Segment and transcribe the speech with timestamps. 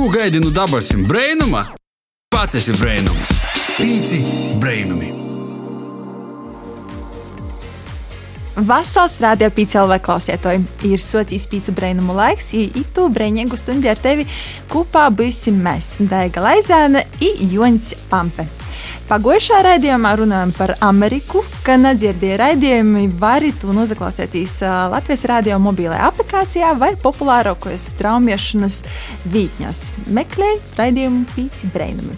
[0.00, 1.60] Ko gaidi no dabasim brainuma?
[2.32, 3.34] Pats esi brainums.
[3.76, 4.20] Pīci
[4.56, 5.10] brainumi.
[8.70, 10.62] Vasals radio pīcēlvē klausietoji.
[10.88, 14.24] Ir socijas pīcu brainumu laiks, ja itu braiņēgu stundi ar tevi
[14.72, 18.48] kopā būsim mēs, Daiga Laizēna un Joņs Pampe.
[19.10, 24.52] Pagājušā raidījumā runājām par Ameriku, ka nedzirdēja raidījumi, var to noklausīties
[24.92, 28.76] Latvijas radio mobilajā aplikācijā vai populārākajos straumēšanas
[29.34, 29.82] vītņos.
[30.14, 32.14] Meklēj raidījumu pīci brainumi.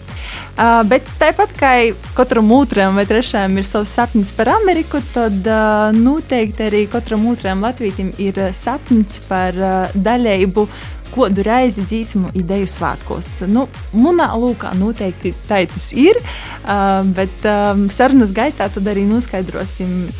[0.53, 1.73] Uh, bet tāpat kā
[2.13, 7.65] katram otram vai trešajam ir savs sapnis par Ameriku, tad uh, noteikti arī katram otram
[7.65, 10.53] latvijam ir sapnis par uh, daļēju
[11.13, 13.31] kādu reizi dzīsmu ideju svētkos.
[13.51, 16.19] Nu, Manā lūkā noteikti tā tas ir,
[17.15, 17.47] bet
[17.93, 20.11] sarunas gaitā tad arī noskaidrosim.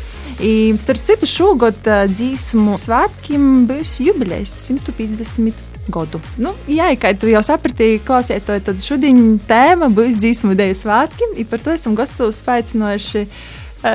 [0.42, 1.78] I, starp citu, šogad
[2.10, 5.60] dzīsmu svētkiem būs jubilejas 150
[5.94, 6.18] gadu.
[6.40, 11.50] Nu, jā, kā tu jau sapratīji, klausiet, tad šodien tēma būs dzīsmu ideju svētkiem, un
[11.50, 13.26] par to esam gastos paaicinojuši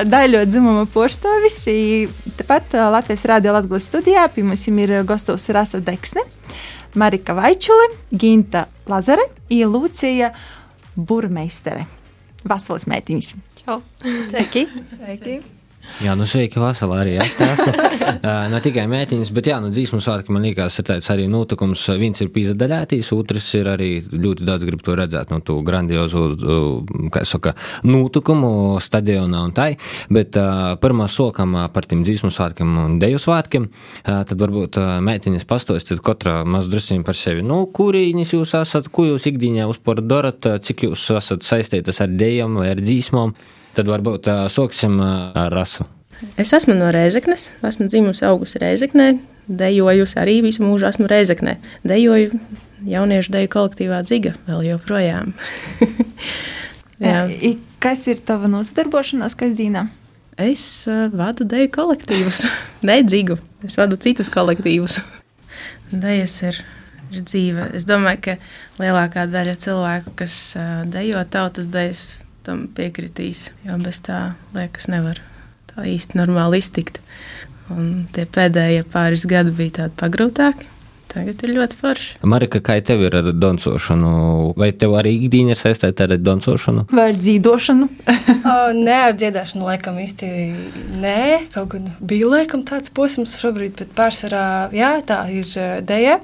[0.06, 1.64] daļo dzimuma porcelānis.
[2.38, 6.22] Tāpat Latvijas Rādio Latvijas studijā pie mums ir gastos Rasa Deksne.
[6.94, 10.32] Marika Vaičule, Ginta Lazare un Lūcija
[10.96, 11.86] Burmeistere.
[12.48, 13.34] Vasaras mētīņas.
[13.62, 13.80] Čau!
[14.02, 14.66] Sveiki!
[14.96, 15.40] Sveiki.
[16.00, 17.72] Jā, nu sveiki, Vasarā arī es esmu.
[18.52, 21.82] ne tikai mētīņas, bet jā, nu dzīsmu svētki man liekas, ir tāds arī notikums.
[22.00, 26.24] Viens ir pīzadaļētīs, otrs ir arī ļoti daudz grib to redzēt, nu, to grandiozu,
[27.12, 27.52] kā saka,
[27.84, 29.74] notikumu stadionā un tai.
[30.12, 34.96] Bet uh, pirmā sokam par tiem dzīsmu svētkiem un deju svētkiem, uh, tad varbūt uh,
[35.04, 37.44] mētīņas pastostiet katra maz drusīm par sevi.
[37.44, 42.56] Nu, kurīņas jūs esat, ko jūs ikdienā uzpār darat, cik jūs esat saistītas ar dejām
[42.62, 43.36] vai ar dzīsmām.
[43.76, 45.86] Tad varbūt uh, sāksim uh, ar rasu.
[46.40, 49.14] Es esmu no Reizeknes, esmu dzimusi augusi Reizeknē,
[49.48, 51.56] dejojusi arī visu mūžu esmu Reizeknē.
[51.86, 52.34] Dejoju
[52.88, 55.32] jauniešu deju kolektīvā dziga vēl joprojām.
[57.00, 59.86] I, kas ir tava nosadarbošanās kasdienā?
[60.40, 62.44] Es uh, vadu deju kolektīvus,
[62.90, 63.38] nedzigu.
[63.66, 65.00] Es vadu citus kolektīvus.
[66.04, 66.60] Dejas ir,
[67.12, 67.70] ir dzīve.
[67.76, 68.36] Es domāju, ka
[68.80, 72.04] lielākā daļa cilvēku, kas uh, dejo tautas dejas,
[72.46, 73.50] tam piekritīs.
[73.66, 75.20] Jo bez tā liekas, nevar
[75.70, 77.00] tā īsti normāli iztikt.
[77.70, 80.66] Un tie pēdējie pāris gadi bija tādi pagrūtāki.
[81.10, 82.10] Tagad ir ļoti forši.
[82.30, 84.10] Marika, kā tev ir ar dancošanu?
[84.58, 86.84] Vai tev arī ikdiena ir saistīta ar dancošanu?
[86.94, 87.88] Vai ar dzīvošanu?
[88.86, 90.28] nē, ar dziedāšanu laikam īsti
[91.02, 91.22] nē.
[91.54, 94.44] Kaut gan bija laikam tāds posms šobrīd, bet pārsvarā
[94.76, 95.50] jā, tā ir
[95.88, 96.20] deja.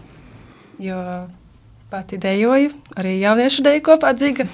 [0.79, 1.01] Jo
[1.91, 4.47] pati dejoju, arī jauniešu deju kopā dzīga.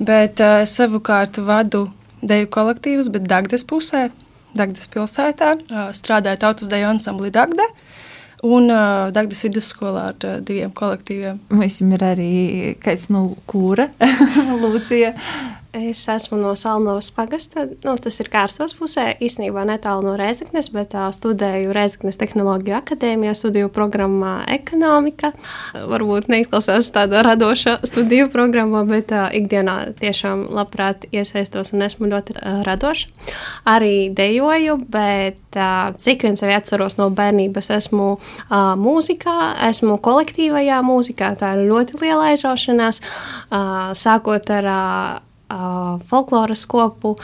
[0.00, 1.90] Bet uh, savukārt vadu
[2.24, 4.08] deju kolektīvus, bet Dagdas pusē,
[4.56, 7.66] Dagdas pilsētā, uh, strādāju tautas deju ansamblī Dagda
[8.46, 11.42] un uh, Dagdas vidusskolā ar uh, diviem kolektīviem.
[11.52, 12.32] Mums ir arī
[12.80, 13.90] kāds no kūra,
[14.62, 15.12] Lūcija.
[15.72, 17.62] Es esmu no Salnovas pagasta.
[17.84, 23.36] Nu, tas ir Kārsavas pusē, īstenībā netālu no Reizeknes, bet uh, studēju Reizeknes Tehnoloģiju akadēmijā,
[23.38, 25.30] studiju programmā ekonomika.
[25.92, 32.34] Varbūt neizklausās tāda radoša studiju programmā, bet uh, ikdienā tiešām labprāt iesaistos un esmu ļoti
[32.34, 33.30] uh, radoša.
[33.70, 39.38] Arī dejoju, bet uh, cik vien sevi atceros no bērnības, esmu uh, mūzikā,
[39.70, 41.36] esmu kolektīvajā mūzikā.
[41.38, 43.04] Tā ir ļoti liela aizraušanās,
[43.54, 45.26] uh, sākot ar uh,
[46.10, 47.16] folkloras kopu,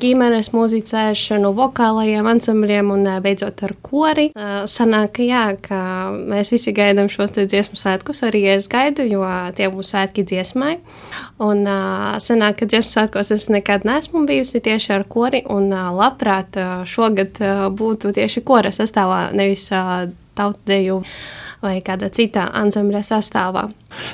[0.00, 4.30] ģimenes muzicēšanu, vokālajiem ansambļiem un beidzot ar kori.
[4.70, 5.80] Sanāk, jā, ka
[6.14, 9.24] mēs visi gaidām šos dziesmu svētkus, arī es gaidu, jo
[9.56, 10.78] tie būs svētki dziesmai.
[11.44, 11.64] Un
[12.20, 16.56] sanāk, ka dziesmu svētkos es nekad neesmu bijusi tieši ar kori, un labprāt
[16.88, 17.38] šogad
[17.76, 19.68] būtu tieši kora sastāvā, nevis
[20.38, 21.02] tautdeju
[21.60, 23.66] vai kādā citā ansambļa sastāvā.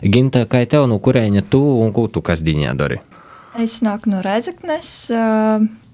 [0.03, 2.99] Ginta, kā tev, no kurieņa tu un ko tu kasdienā dari?
[3.57, 4.89] Es nāku no Reizeknes.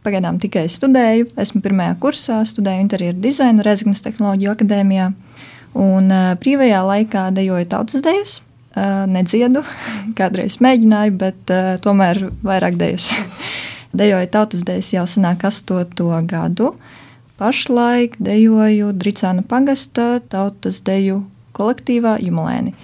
[0.03, 1.28] Pagaidām tikai studēju.
[1.39, 5.05] Esmu pirmajā kursā, studēju interjeru dizainu Reizeknes Tehnoloģiju akadēmijā.
[5.78, 6.11] Un
[6.43, 8.33] brīvajā laikā dejoju tautas dejas.
[9.12, 9.62] Nedziedu,
[10.19, 11.55] kādreiz mēģināju, bet
[11.85, 13.12] tomēr vairāk dejas.
[14.03, 16.73] dejoju tautas dejas jau senāk astoto gadu.
[17.38, 21.23] Pašlaik dejoju Dricāna pagasta tautas deju
[21.55, 22.75] kolektīvā Jumalēni.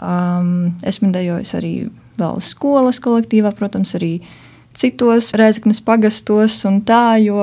[0.00, 1.74] Um, esmu dejojis arī
[2.20, 4.18] vēl skolas kolektīvā, protams, arī
[4.76, 7.40] citos rēzaknes pagastos un tā, jo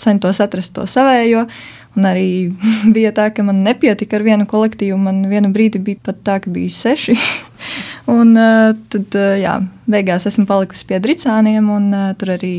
[0.00, 1.46] centos atrast to savējo.
[1.94, 2.28] Un arī
[2.96, 4.98] bija tā, ka man nepietika ar vienu kolektīvu.
[5.00, 7.14] Man vienu brīdi bija pat tā, ka bija seši.
[8.16, 8.34] un
[8.90, 9.60] tad, jā,
[9.90, 12.56] beigās esmu palikusi pie dricāniem, un tur arī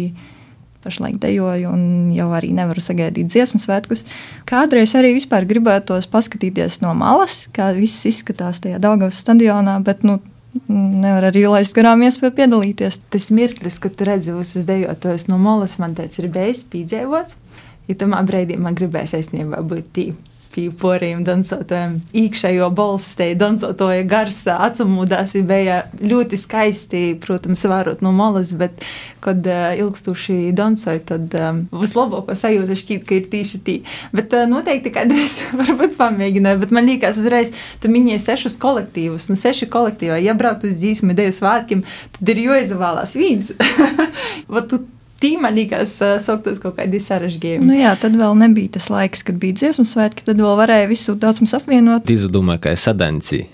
[0.86, 4.04] pašlaik dejoju un jau arī nevaru sagaidīt dziesmu svētkus.
[4.50, 10.20] Kādreiz arī vispār gribētos paskatīties no malas, kā viss izskatās tajā Daugavas stadionā, bet nu,
[10.68, 13.00] nevar arī laist garām iespēju piedalīties.
[13.14, 17.42] Tas mirklis, kad tu redzi visus dejotājus no malas, man teica, ir bijis pīdzēvots.
[17.90, 21.98] Ja tamā brīdī man gribēs aizsniegt būt tīpa pie poriem dansotājiem.
[22.16, 28.86] Iekšējo balsi te dansotoja gars atsamūdās, bija ļoti skaisti, protams, vērot no malas, bet,
[29.26, 33.78] kad uh, ilgstoši dansoja, tad um, vislabāko sajūta šķiet, ka ir tieši tī.
[34.16, 37.54] Bet uh, noteikti kādreiz varbūt pamēģināju, bet man liekas uzreiz,
[37.84, 41.84] tu minēji sešus kolektīvus, nu seši kolektīvā, ja braukt uz dzīsmu ideju svētkiem,
[42.18, 43.52] tad ir jāizvēlās viens.
[45.22, 47.68] tī man liekas, sauktos kaut kādi sarežģījumi.
[47.68, 51.18] Nu jā, tad vēl nebija tas laiks, kad bija dziesmu svētki, tad vēl varēja visu
[51.20, 52.10] daudzums apvienot.
[52.12, 53.52] Izdomāju, ka ir sadancija.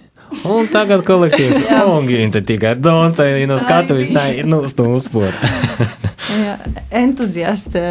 [0.48, 5.36] Un tagad kolektīvs Longīna tikai doncēja no skatuves, nē, nu, stūspora.
[6.42, 6.56] Jā,
[7.02, 7.82] entuziasti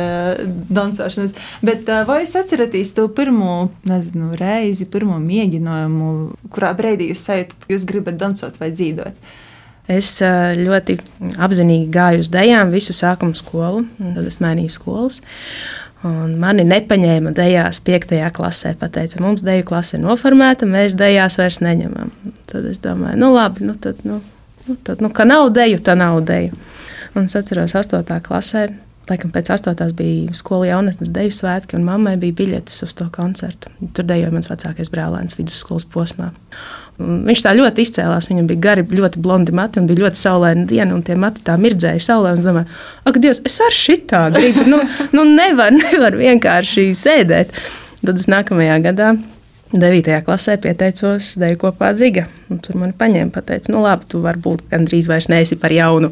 [0.73, 1.37] dancošanas.
[1.65, 6.11] Bet vai jūs atceraties to pirmo, nezinu, reizi, pirmo mēģinājumu,
[6.55, 9.37] kurā brīdī jūs sajūtat, ka jūs gribat dancot vai dzīvot?
[9.91, 10.97] Es ļoti
[11.43, 15.21] apzinīgi gāju uz dejām visu sākuma skolu, tad es mainīju skolas.
[16.07, 18.15] Un mani nepaņēma dejās 5.
[18.33, 18.73] klasē.
[18.81, 22.13] Pateica, mums deju klase ir noformēta, mēs dejās vairs neņemam.
[22.49, 24.21] Tad es domāju, nu labi, nu tad, nu,
[24.69, 26.57] nu, tad, nu ka nav deju, tā nav deju.
[27.19, 28.01] Un es atceros 8.
[28.25, 28.69] klasē,
[29.11, 29.91] laikam pēc 8.
[29.99, 33.73] bija skola jaunatnes deju svētki, un mammai bija biļetes uz to koncertu.
[33.93, 36.31] Tur dejoja mans vecākais brālēns vidusskolas posmā.
[37.01, 38.29] Viņš tā ļoti izcēlās.
[38.31, 41.57] Viņam bija gari, ļoti blondi mati un bija ļoti saulaina diena, un tie mati tā
[41.61, 42.35] mirdzēja saulē.
[42.37, 44.67] Es domāju, ak, Dievs, es ar šitā gribu.
[44.69, 44.83] Nu,
[45.17, 47.55] nu nevar, nevar vienkārši sēdēt.
[48.01, 49.15] Tad es nākamajā gadā
[49.73, 50.15] 9.
[50.27, 52.25] klasē pieteicos deju kopā dziga.
[52.65, 56.11] Tur man paņēma, pateica, nu labi, tu varbūt gandrīz vairs neesi par jaunu.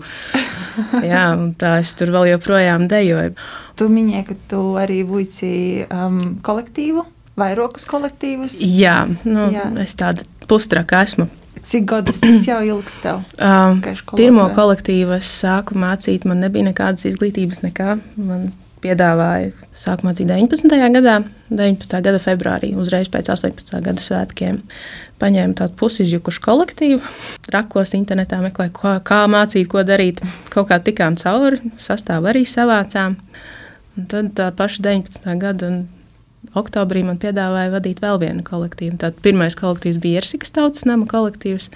[1.11, 1.25] Jā,
[1.59, 3.35] tā es tur vēl joprojām dejoju.
[3.79, 5.51] Tu minēji, ka tu arī vuici
[5.87, 7.03] um, kolektīvu
[7.39, 8.61] vairākus kolektīvus?
[8.63, 9.69] Jā, nu, Jā.
[9.83, 11.29] es tāda pustraka esmu.
[11.69, 13.25] Cik gadus tas jau ilgs tev?
[13.49, 13.83] Um,
[14.17, 17.99] pirmo kolektīvu es sāku mācīt, man nebija nekādas izglītības, nekā.
[18.17, 18.49] Man
[18.83, 20.71] piedāvāja sāku mācīt 19.
[20.95, 21.19] gadā,
[21.51, 21.99] 19.
[22.05, 23.75] gada februārī, uzreiz pēc 18.
[23.85, 24.61] gada svētkiem.
[25.19, 27.03] Paņēmu tādu pusizjukušu kolektīvu,
[27.55, 30.23] rakos internetā meklēju, kā, kā mācīt, ko darīt.
[30.55, 33.19] Kaut kā tikām cauri, sastāvu arī savācām.
[33.99, 35.27] Un tad tā paša 19.
[35.43, 35.73] gada
[36.59, 38.99] oktobrī man piedāvāja vadīt vēl vienu kolektīvu.
[39.03, 41.71] Tad pirmais kolektīvs bija Ersikas tautas nama kolektīvs.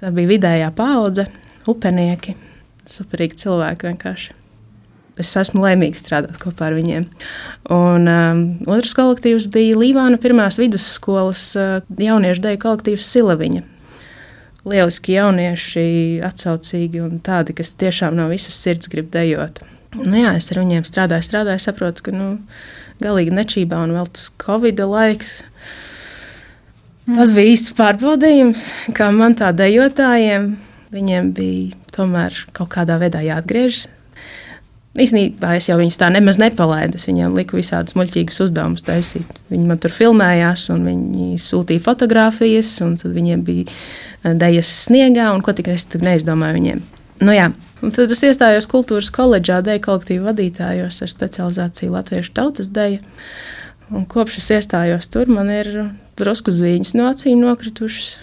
[0.00, 1.26] Tā bija vidējā paudze,
[1.70, 2.36] upenieki,
[2.90, 4.34] superīgi cilvēki vienkārši.
[5.20, 7.04] Es esmu laimīgs strādāt kopā ar viņiem.
[7.70, 13.62] Un um, otrs kolektīvs bija Līvāna pirmās vidusskolas uh, jauniešu deju kolektīvs Silaviņa.
[14.64, 15.86] Lieliski jaunieši,
[16.24, 19.60] atsaucīgi un tādi, kas tiešām no visas sirds grib dejot.
[19.94, 22.28] Nu, jā, es ar viņiem strādāju, strādāju, saprotu, ka nu,
[23.02, 25.42] galīgi nečībā, un vēl tas Covid laiks.
[27.04, 30.54] Tas bija īsts pārbaudījums, kā man tā dejotājiem.
[30.94, 33.90] Viņiem bija tomēr kaut kādā veidā jāatgriežas.
[34.94, 37.00] Īsnībā es jau viņus tā nemaz nepalaidu.
[37.00, 39.40] Es viņiem liku visādus muļķīgus uzdevumus taisīt.
[39.50, 45.32] Viņi man tur filmējās, un viņi sūtīja fotogrāfijas, un tad viņiem bija eh, dejas sniegā,
[45.34, 46.84] un ko tik es tur neizdomāju viņiem.
[47.26, 47.50] Nu, jā,
[47.84, 53.02] Un tad es iestājos kultūras koledžā, deju kolektīvu vadītājos ar specializāciju Latviešu tautas deju.
[53.92, 55.68] Un kopš es iestājos tur, man ir
[56.16, 58.14] drusku zviņas no acīm nokritušas.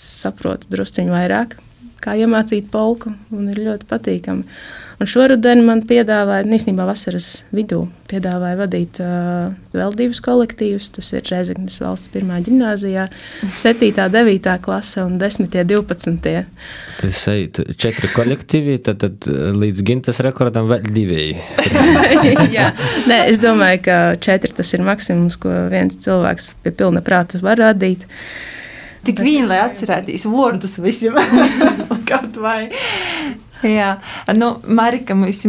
[0.00, 1.56] Saprotu drusciņu vairāk,
[2.04, 4.60] kā iemācīt polku, un ir ļoti patīkami.
[5.00, 10.90] Un šoruden man piedāvāja, nu, īstenībā vasaras vidū, piedāvāja vadīt uh, vēl divus kolektīvus.
[10.92, 13.06] Tas ir Reizeknas valsts pirmā gimnājā,
[13.56, 16.44] 7, 9 klase un 10, 12.
[17.00, 21.32] Tas ir četri kolektīvi, tad, tad līdz gimtas rekordam vēl divi.
[22.58, 22.68] Jā,
[23.08, 27.56] Nē, es domāju, ka četri tas ir maksimums, ko viens cilvēks pie pilna prāta var
[27.70, 28.04] radīt.
[29.08, 31.16] Tik viņi, lai atcerēties vārdus visam,
[32.10, 32.66] kaut vai.
[33.66, 33.90] Jā,
[34.36, 35.42] nu, Marika, mums,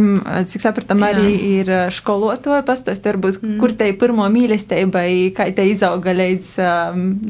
[0.52, 2.64] cik sapratam, arī ir skolotāja.
[2.66, 3.58] Pastāstiet, varbūt, mm.
[3.60, 5.04] kur te ir pirmo mīlestība,
[5.36, 6.54] kā te izauga līdz,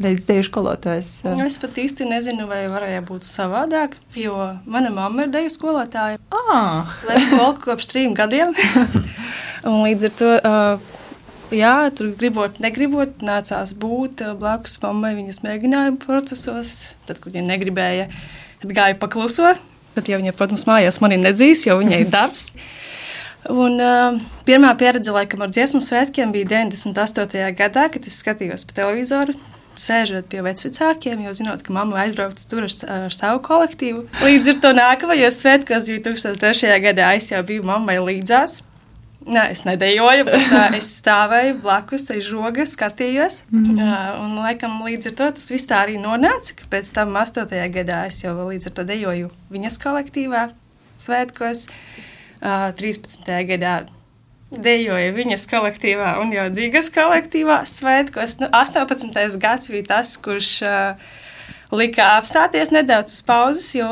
[0.03, 1.13] līdz deju skolotājas?
[1.47, 4.35] Es pat īsti nezinu, vai varēja būt savādāk, jo
[4.65, 6.19] mana mamma ir deju skolotāja.
[6.33, 6.91] Ah!
[7.07, 8.51] Lai polku kopš trim gadiem.
[9.69, 10.33] Un līdz ar to.
[10.43, 10.93] Uh,
[11.55, 16.93] jā, tur gribot, negribot, nācās būt blakus mammai viņas mēģinājuma procesos.
[17.07, 18.09] Tad, kad viņa negribēja,
[18.63, 19.53] tad gāja pakluso.
[19.93, 22.51] Bet, ja viņa, protams, mājās mani nedzīs, jo viņai ir darbs.
[23.51, 27.51] Un, uh, pirmā pieredze laikam ar dziesmu svētkiem bija 98.
[27.57, 29.35] gadā, kad es skatījos pa televizoru.
[29.73, 32.75] Sēžot pie vecākiem, jo zinot, ka mamma aizbrauca tur ar,
[33.07, 34.05] ar savu kolektīvu.
[34.21, 36.77] Līdz ar to nākamajos svētkos 2003.
[36.83, 38.59] gadā es jau biju mammai līdzās.
[39.23, 43.43] Nē, es nedejoju, bet uh, es stāvēju blakus, aiz žoga, skatījos.
[43.53, 43.77] Mm.
[43.77, 46.57] Uh, un, laikam, līdz ar to tas viss tā arī nonāca.
[46.71, 47.47] Pēc tam, 8.
[47.71, 50.45] gadā, es jau līdz ar to dejoju viņas kolektīvā,
[51.03, 51.67] svētkos.
[52.43, 53.29] Uh, 13.
[53.53, 53.77] gadā
[54.53, 58.37] dejoja viņas kolektīvā un jau dzīves kolektīvā svētkos.
[58.43, 59.39] Nu, 18.
[59.41, 60.55] gads bija tas, kurš.
[60.67, 61.11] Uh,
[61.71, 63.87] lika apstāties nedaudz uz pauzes, jo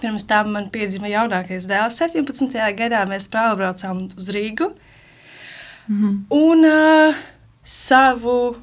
[0.00, 1.98] pirms tam man piedzima jaunākais dēls.
[1.98, 2.54] 17.
[2.78, 4.72] gadā mēs braucām uz Rīgu.
[5.88, 6.16] Mm -hmm.
[6.30, 7.14] Un uh,
[7.64, 8.56] savu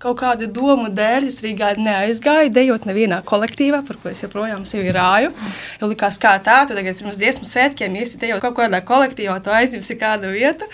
[0.00, 4.92] kaut kādu domu dēļ es Rīgā neaizgāju, dejot nevienā kolektīvā, par ko es joprojām sevi
[4.96, 5.32] rāju.
[5.80, 9.96] Jo likās, kā tā, tu tagad pirms dziesmu svētkiem iesi kaut kādā kolektīvā, tu aizņemsi
[10.00, 10.68] kādu vietu.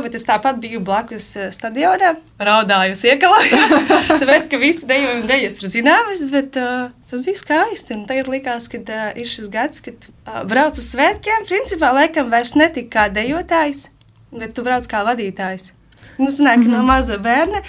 [0.00, 3.74] Bet es tāpat biju blakus eh, stadionā, raudāju, iekalājos.
[4.22, 7.98] tāpēc, ka visi dejo un dejas ir zināmas, bet uh, tas bija skaisti.
[7.98, 11.44] Un tagad likās, ka uh, ir šis gads, kad uh, brauc uz svētkiem.
[11.50, 13.90] Principā, laikam, vairs netika kā dejotājs,
[14.32, 15.74] bet tu brauc kā vadītājs.
[16.20, 16.72] Nu, ka mm -hmm.
[16.72, 17.62] no maza bērna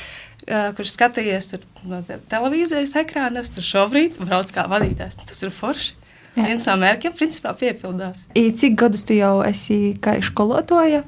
[0.77, 1.53] kurš skatījies
[1.87, 5.19] no televīzijas ekrāna, tur šobrīd brauc kā vadītājs.
[5.23, 5.95] Tas ir forši.
[6.35, 6.45] Jā.
[6.47, 8.25] Viens no mērķiem principā piepildās.
[8.39, 11.03] I cik gadus tu jau esi kā skolotāja?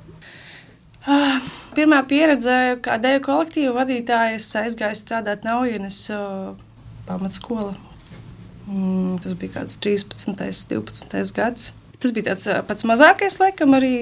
[1.03, 1.37] Uh,
[1.75, 6.53] pirmā pieredze, kā deju kolektīva vadītāja, es aizgāju strādāt Naujienes uh,
[7.07, 7.71] pamatskola.
[8.67, 10.35] Mm, tas bija kāds 13,
[10.71, 11.71] 12 gads.
[12.03, 13.95] Tas bija tāds pats mazākais, laikam, arī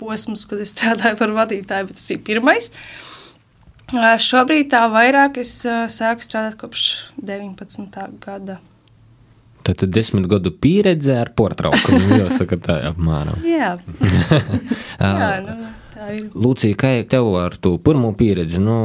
[0.00, 2.72] posms, kad es strādāju par vadītāju, bet tas bija pirmais.
[2.72, 3.15] Uh,
[3.94, 6.88] Šobrīd tā vairāk es sāku strādāt kopš
[7.22, 7.86] 19.
[8.22, 8.58] gada.
[9.66, 12.18] Tad ir desmit gadu pieredze ar portraukumu.
[12.24, 13.42] Jāsaka, tā apmēram.
[13.46, 13.74] Jā,
[15.00, 15.56] Jā nu,
[16.36, 18.60] Lūcija, kā tev ar to pirmo pieredzi?
[18.60, 18.76] Nu,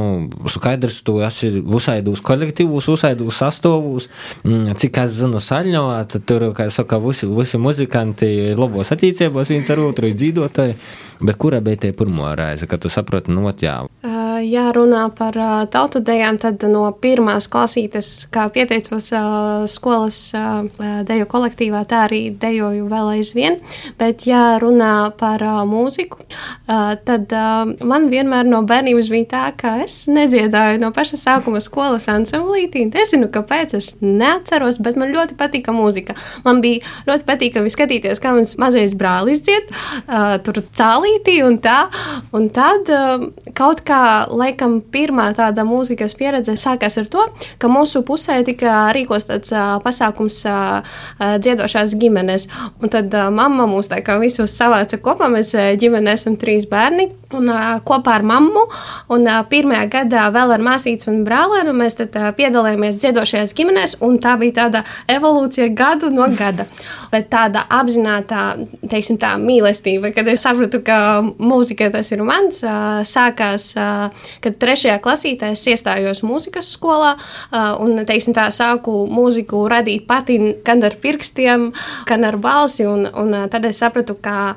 [0.50, 4.08] skaidrs, tu esi uzsaidūs kolektīvus, uzsaidūs sastāvus.
[4.46, 9.68] Mm, cik es zinu, saļņovā, tad tur, kā saka, visi, visi muzikanti labos attīcībos viens
[9.74, 10.78] ar otru dzīvotāji.
[11.22, 13.76] Bet kura bija tie pirmo reize, kad tu saproti, nu, jā?
[14.40, 15.36] Ja runā par
[15.72, 19.10] tautu dejām, tad no pirmās klasītes, kā pieteicos
[19.72, 20.18] skolas
[21.08, 23.58] deju kolektīvā, tā arī dejoju vēl aizvien.
[24.00, 26.22] Bet, ja runā par mūziku,
[26.66, 27.34] tad
[27.82, 32.86] man vienmēr no bērnības bija tā, ka es nedziedāju no paša sākuma skolas ansamblītī.
[32.92, 36.16] Nezinu, kāpēc es neatceros, bet man ļoti patika mūzika.
[36.46, 39.70] Man bija ļoti patīkami skatīties, kā mans mazais brālis dzied,
[40.46, 41.86] tur cālītī un tā.
[42.36, 42.88] Un tad
[43.56, 47.26] kaut kā laikam pirmā tāda mūzikas pieredze sākās ar to,
[47.62, 52.48] ka mūsu pusē tika rīkos tāds uh, pasākums uh, dziedošās ģimenes.
[52.82, 57.10] Un tad uh, mamma mūs tā kā visus savāca kopā, mēs ģimene esam trīs bērni.
[57.32, 58.66] Un, uh, kopā ar mammu,
[59.14, 63.96] un uh, pirmajā gadā vēl ar māsīcu un brālēnu mēs tad, uh, piedalījāmies dziedošajās ģimenēs,
[64.04, 66.66] un tā bija tāda evolūcija gadu no gada.
[67.12, 68.42] Bet tāda apzināta,
[68.90, 74.60] teiksim tā, mīlestība, kad es sapratu, ka mūzika tas ir mans, uh, sākās uh, kad
[74.60, 77.14] trešajā klasītē es iestājos mūzikas skolā
[77.52, 81.70] un, teiksim, tā sāku mūziku radīt pati gan ar pirkstiem,
[82.08, 84.54] gan ar balsi, un, un tad es sapratu, ka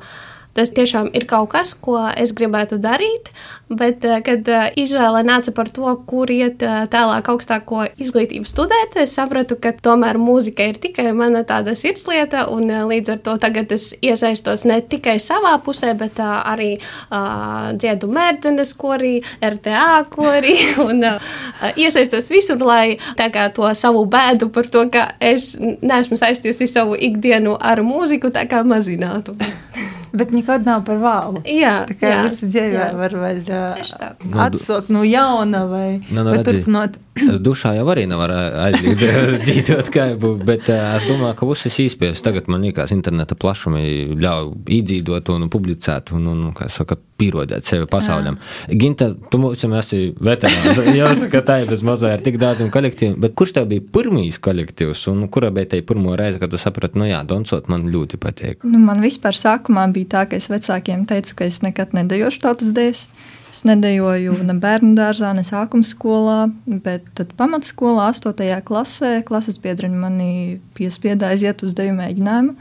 [0.56, 3.32] tas tiešām ir kaut kas, ko es gribētu darīt.
[3.66, 8.94] Bet, eh, kad eh, izvēle nāca par to, kur iet eh, tālāk augstāko izglītību studēt,
[9.02, 13.74] es sapratu, ka tomēr mūzika ir tikai mana tāda sirdslieta, un līdz ar to tagad
[13.74, 20.54] es iesaistos ne tikai savā pusē, bet arī uh, dziedu mērķenes korī, RTA korī,
[20.88, 21.34] un uh,
[21.74, 27.58] iesaistos visur, lai kā, to savu bēdu par to, ka es neesmu saistījusi savu ikdienu
[27.58, 29.36] ar mūziku, tā kā mazinātu.
[30.16, 31.42] Bet nekad nav par vēlu.
[31.50, 32.92] Jā, tā kā jā, visi dzīvē jā.
[32.96, 36.96] var vēl uh, atsaukt no jauna vai, no, no, vai turpināt.
[37.16, 38.32] Dušā jau arī nevar
[38.66, 39.04] aizliegt
[39.46, 44.50] dzīvot kaipu, bet uh, es domāju, ka visas īspējas tagad man liekas interneta plašumi ļauj
[44.76, 48.36] īdzīdot un publicēt un, un kā saka, pierodēt sevi pasauļam.
[48.36, 48.78] Jā.
[48.82, 50.82] Ginta, tu mums esi veterāns.
[51.00, 55.06] Jāsaka, tā ir bez mazā ir tik daudziem kolektīviem, bet kurš tev bija pirmīs kolektīvs
[55.14, 58.68] un kura bija te pirmo reizi, kad tu saprati, nu jā, Donsot man ļoti patīk?
[58.68, 62.76] Nu, man vispār sākumā bija tā, ka es vecākiem teicu, ka es nekad nedejošu tautas
[62.76, 63.08] dēļas.
[63.56, 68.50] Es nedejoju ne bērnu dārzā, ne sākuma skolā, bet tad pamatskolā, 8.
[68.68, 70.32] klasē, klases biedriņi mani
[70.76, 72.58] piespieda aiziet uz deju mēģinājumu.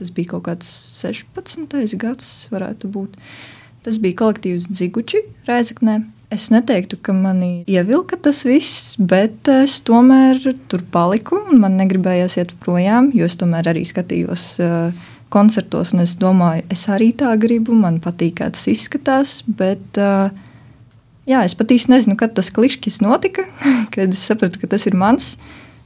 [0.00, 0.70] Tas bija kaut kāds
[1.02, 1.92] 16.
[2.00, 3.20] gads, varētu būt.
[3.84, 5.98] Tas bija kolektīvs Dziguči Reizeknē.
[6.32, 10.40] Es neteiktu, ka mani ievilka tas viss, bet es tomēr
[10.72, 16.04] tur paliku un man negribējās iet projām, jo es tomēr arī skatījos uh, koncertos, un
[16.04, 19.40] es domāju, es arī tā gribu, man patīk, kā tas izskatās.
[19.46, 20.28] Bet, uh,
[21.30, 23.46] jā, es pat īsti nezinu, kad tas klišķis notika,
[23.94, 25.34] kad es sapratu, ka tas ir mans.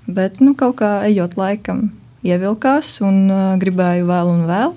[0.05, 1.89] Bet nu, kaut kā ejot laikam,
[2.27, 4.77] ievilkās un uh, gribēju vēl un vēl.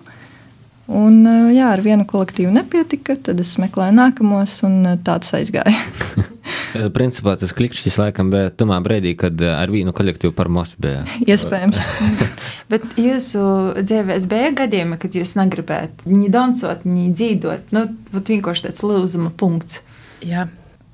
[0.87, 5.75] Un, uh, jā, ar vienu kolektīvu nepietika, tad es meklēju nākamos, un uh, tāds aizgāja.
[6.95, 11.03] Principā tas klikšķis laikam bija tumā brīdī, kad uh, ar vienu kolektīvu par mosu bija.
[11.25, 11.81] Iespējams.
[12.71, 13.41] Bet jūsu
[13.79, 17.73] dzīvēs bija gadījumi, kad jūs negribējāt ni dancot, ni dzīvot.
[17.75, 19.81] Nu, vienkārši tāds lūzuma punkts.
[20.25, 20.47] Jā.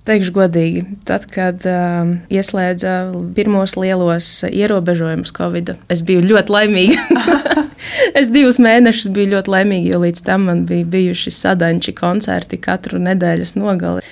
[0.04, 7.22] Teikšu godīgi, tad, kad um, ieslēdza pirmos lielos ierobežojumus Covid, es biju ļoti laimīga.
[8.20, 13.00] es divus mēnešus biju ļoti laimīga, jo līdz tam man bija bijuši sadanči koncerti katru
[13.00, 14.04] nedēļas nogali.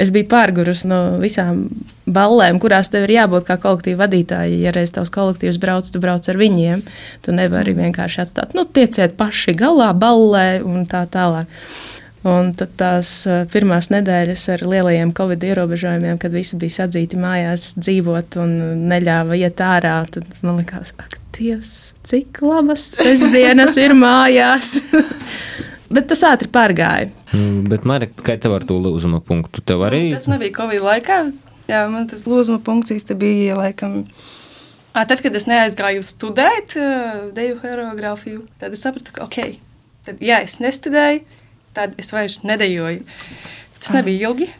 [0.00, 1.66] Es biju pārgurus no visām
[2.08, 4.60] ballēm, kurās tev ir jābūt kā kolektīva vadītājai.
[4.64, 6.84] Ja reiz tavs kolektīvs brauc, tu brauc ar viņiem.
[7.24, 11.50] Tu nevari vienkārši atstāt, nu, tieciet paši galā, ballē un tā tālāk.
[12.22, 17.72] Un tad tās eh, pirmās nedēļas ar lielajiem covid ierobežojumiem, kad visi bija sadzīti mājās,
[17.82, 18.54] dzīvot un
[18.92, 24.76] neļāva iet ārā, tad man likās, ak, Dievs, cik labas sestdienas ir mājās.
[25.92, 27.10] Bet tas ātri pārgāja.
[27.36, 29.64] Mm, Bet, Marek, kā tev ar to lūzuma punktu?
[29.64, 31.18] Tev arī Tas nebija Covid laikā.
[31.68, 34.02] Jā, man tas lūzuma punkts īstenībā bija laikam.
[34.92, 36.76] Ā, Tad, kad es neaizgāju studēt
[37.36, 39.54] deju choreogrāfiju, tad es sapratu, ka, ok,
[40.04, 41.22] tad, ja es nestudēju,
[41.76, 43.06] tad es vairs nedejoju.
[43.78, 44.50] Tas nebija ilgi.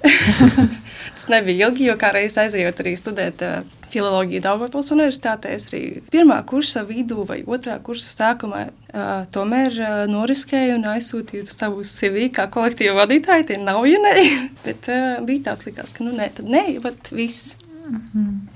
[1.13, 5.83] Tas nebija ilgi, jo kā reiz aizejot arī studēt uh, filoloģiju Daugavpils universitātē, es arī
[6.13, 12.31] pirmā kursa vidū vai otrā kursa sākumā uh, tomēr uh, noriskēju un aizsūtīju savu CV
[12.35, 13.49] kā kolektīva vadītāju.
[13.51, 14.31] Tie nav ienēji,
[14.67, 17.59] bet uh, bija tāds likās, ka nu nē, tad nē, vat viss.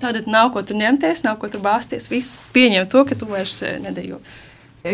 [0.00, 2.06] Tātad nav ko tur ņemties, nav ko tur bāzties.
[2.12, 4.20] Viss pieņem to, ka tu vairs nedejo.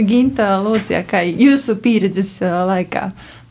[0.08, 3.10] Ginta, Lūcija, kā jūsu pieredzes laikā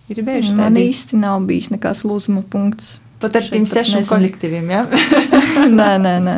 [0.10, 0.90] ir bijuši Man tādi?
[0.90, 2.98] īsti nav bijis nekāds lūzuma punkts.
[3.22, 4.82] Pat ar tiem sešiem kolektīviem, jā?
[5.80, 6.36] nē, nē, nē.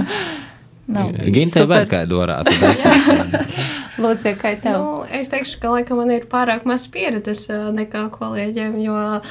[0.84, 3.62] Gintai vēl kādu varētu būt.
[4.04, 4.74] Lūcija, kā tev?
[4.74, 9.22] Nu, es teikšu, ka laikam, man ir pārāk maz pieredzes ā, nekā kolēģiem, jo uh,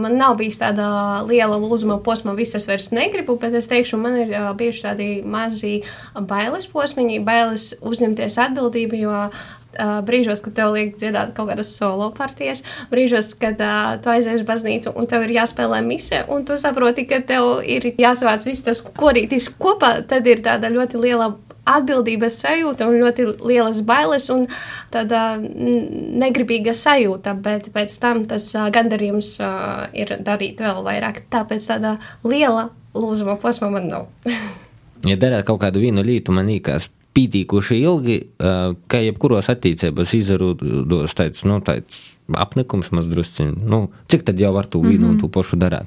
[0.00, 0.88] man nav bijis tāda
[1.28, 5.74] liela lūzuma posma, visas vairs negribu, bet es teikšu, man ir uh, bijuši tādi mazi
[6.16, 12.08] bailes posmiņi, bailes uzņemties atbildību, jo Uh, brīžos, kad tev liek dziedāt kaut kādas solo
[12.16, 16.56] partijas, brīžos, kad uh, tu aizies uz baznīcu un tev ir jāspēlē mise, un tu
[16.60, 21.34] saproti, ka tev ir jāsavāc viss tas korītis kopā, tad ir tāda ļoti liela
[21.68, 24.46] atbildības sajūta un ļoti lielas bailes un
[24.92, 31.26] tāda negribīga sajūta, bet pēc tam tas uh, gandarījums uh, ir darīt vēl vairāk.
[31.32, 34.08] Tāpēc tāda liela lūzuma posma man nav.
[35.06, 38.54] Ja darāt kaut kādu vienu lietu, man liekas, pītīkuši ilgi, ā,
[38.90, 43.54] ka jebkuros attīstībos izrūdos tāds, nu, tāds apnikums mazdrusciņš.
[43.68, 45.14] Nu, cik tad jau var to vienu mm -hmm.
[45.14, 45.86] un to pašu darāt?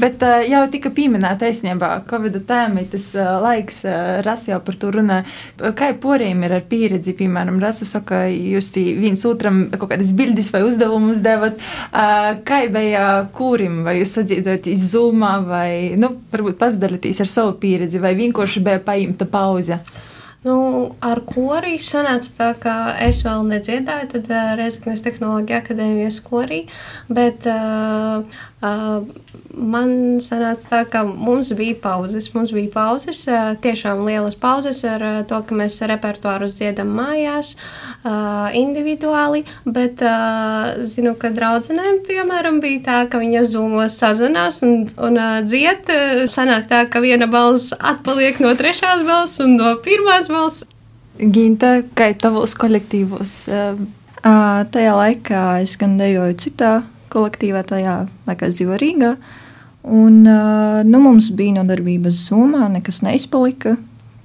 [0.00, 4.74] Bet uh, jau tika pieminēta taisnība, Covid tēma, tas uh, laiks, uh, Rasa jau par
[4.74, 5.22] to runā.
[5.58, 10.62] Kā poriem ir ar pieredzi, piemēram, Rasa saka, jūs viens otram kaut kādas bildes vai
[10.62, 11.54] uzdevumus devat.
[11.54, 17.52] Uh, kā bija kūrim, vai jūs sadzīdojat iz Zoomā, vai, nu, varbūt pasidalīties ar savu
[17.52, 19.78] pieredzi, vai vienkārši bija paimta pauze?
[20.42, 20.54] Nu,
[20.98, 22.72] ar korī sanāca tā, ka
[23.04, 26.64] es vēl nedziedāju, tad uh, Reizeknas tehnoloģija akadēmijas korī,
[27.06, 28.24] bet uh,
[28.58, 29.04] uh,
[29.54, 35.04] man sanāca tā, ka mums bija pauzes, mums bija pauzes, uh, tiešām lielas pauzes ar
[35.06, 37.52] uh, to, ka mēs repertuārus dziedam mājās,
[38.02, 44.88] uh, individuāli, bet uh, zinu, ka draudzenēm, piemēram, bija tā, ka viņas zūmos sazvanās un,
[44.98, 49.76] un uh, dzied, uh, sanāk tā, ka viena balss atpaliek no trešās balss un no
[49.86, 50.64] pirmās balss.
[51.18, 53.34] Ginta, kā tavos kolektīvos?
[53.52, 53.82] Uh,
[54.22, 56.72] Ā, Tajā laikā es gan dejoju citā
[57.10, 57.96] kolektīvā, tajā
[58.28, 59.16] laikā es dzīvoju Rīgā.
[59.82, 63.74] Un, nu, mums bija nodarbības zumā, nekas neizpalika.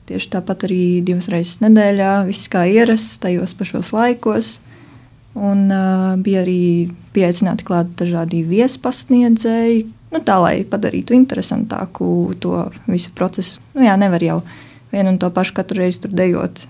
[0.07, 4.51] Tieši tāpat arī divas reizes nedēļā, viss kā ierasts, tajos pašos laikos.
[5.37, 12.07] Un uh, bija arī pieaicināti klāt dažādi viespasniedzēji, nu, tā lai padarītu interesantāku
[12.41, 13.61] to visu procesu.
[13.73, 14.39] Nu, jā, nevar jau
[14.93, 16.65] vienu un to pašu katru reizi tur dejot.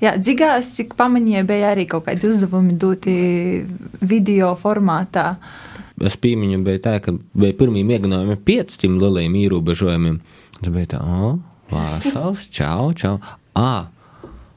[0.00, 3.14] Jā, dzigās, cik pamanīja, bija arī kaut kādi uzdevumi doti
[4.00, 5.34] video formātā.
[6.00, 10.16] Es pīmiņu bija tā, ka bija pirmie mēģinājumi pēc tiem lielajiem ierobežojumiem.
[10.56, 11.34] Tad bija tā, o,
[11.70, 13.18] Vāsals, čau, čau.
[13.60, 13.90] Ā,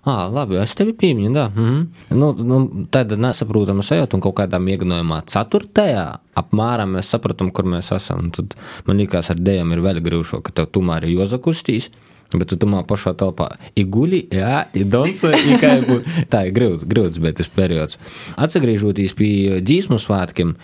[0.08, 1.50] ā, labi, es tevi pīmiņu, da.
[1.52, 2.16] Mhm.
[2.16, 2.62] Nu, nu,
[2.94, 6.08] tāda nesaprotama sajūta un kaut kādā mēģinājumā ceturtajā
[6.40, 8.24] apmēram mēs sapratām, kur mēs esam.
[8.24, 8.56] Un tad
[8.88, 11.92] man liekas, ar dēļiem ir vēl grūšāk, ka tev tomēr ir jāzakustīs.
[12.40, 16.08] Bet tu tomā pašā telpā ir guļi, jā, ir dansa, ir kā būt.
[16.34, 18.00] Tā ir grūts, grūts, bet tas periods.
[18.42, 20.56] Atsagriežoties pie dzīsmu svētkiem,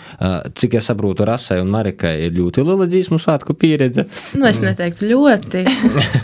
[0.59, 4.07] cik es saprotu, Rasai un Marikai ir ļoti liela dzīsmu svētku pieredze.
[4.39, 5.65] Nu, es neteiktu ļoti.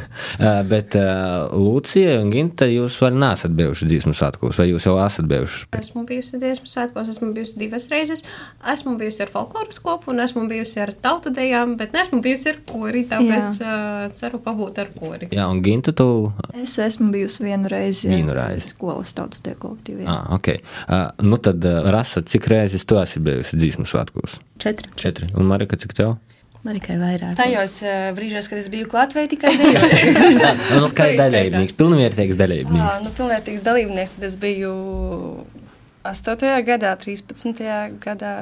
[0.71, 5.69] bet Lūcija un Ginta, jūs vēl neesat bijuši dzīsmu svētkos, vai jūs jau esat bijuši?
[5.79, 8.25] Esmu bijusi dziesmu svētkos, esmu bijusi divas reizes.
[8.73, 13.05] Esmu bijusi ar folkloras kopu un esmu bijusi ar tautadējām, bet neesmu bijusi ar kori,
[13.09, 15.29] tāpēc uh, ceru pabūt ar kori.
[15.35, 16.31] Jā, un Ginta, tu?
[16.55, 18.07] Es esmu bijusi vienu reizi.
[18.07, 18.69] Vienu reizi.
[18.71, 20.05] Skolas tautas dekolektīvā.
[20.07, 20.53] Ah, ok.
[20.85, 24.37] Uh, nu tad, uh, Rasa, cik reizes tu esi bijusi dzīsmu svētkos?
[24.63, 24.93] Četri.
[25.01, 25.27] Četri.
[25.35, 26.15] Un Marika, cik tev?
[26.65, 27.35] Marikai vairāk.
[27.37, 30.13] Tajos uh, brīžos, kad es biju klātvēji tikai dejoju.
[30.79, 32.85] nu, kā dalībnieks, pilnvērtīgs dalībnieks.
[32.87, 34.71] Ah, nu, pilnvērtīgs dalībnieks, tad es biju
[36.07, 36.47] 8.
[36.65, 37.59] gadā, 13.
[38.01, 38.33] gadā.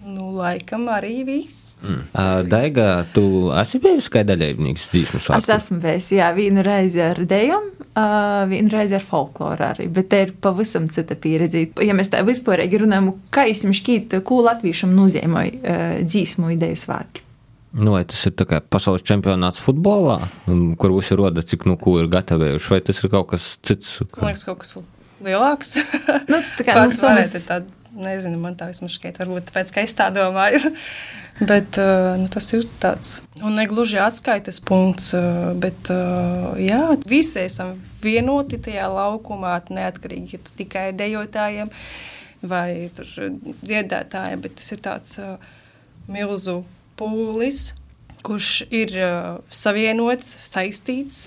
[0.00, 1.74] Nu, laikam arī viss.
[1.84, 2.48] Mm.
[2.48, 5.44] Daiga, tu esi bijusi kā dalībnieks dzīsmu svētkos?
[5.44, 10.08] Es esmu bijusi, jā, vienu reizi ar dejām, uh, vienu reizi ar folkloru arī, bet
[10.12, 11.66] te ir pavisam cita pieredze.
[11.84, 17.26] Ja mēs tā vispārīgi runājam, kā jums šķiet, ko latviešam nozīmē uh, dzīsmu ideju svētki?
[17.76, 18.34] Nu, vai tas ir
[18.72, 20.16] pasaules čempionāts futbolā,
[20.80, 24.00] kur visi roda, cik nu ko ir gatavējuši, vai tas ir kaut kas cits?
[24.08, 24.24] Ka...
[24.24, 24.72] Man liekas, kaut kas
[25.22, 25.76] lielāks.
[26.32, 27.36] nu, tā kā nu, summas...
[27.46, 30.60] tāda Nezinu, man tā vismaz šķiet, varbūt tāpēc, ka es tā domāju.
[31.50, 31.78] bet
[32.20, 33.18] nu, tas ir tāds.
[33.42, 35.10] Un ne gluži atskaites punkts,
[35.60, 35.90] bet
[36.62, 41.72] jā, visi esam vienoti tajā laukumā, neatkarīgi tikai dejotājiem
[42.40, 45.18] vai dziedātājiem, bet tas ir tāds
[46.10, 46.62] milzu
[47.00, 47.70] pūlis
[48.24, 48.92] kurš ir
[49.54, 51.24] savienots, saistīts.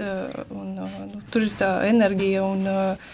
[0.54, 3.14] Un, nu, tur ir tā enerģija un uh,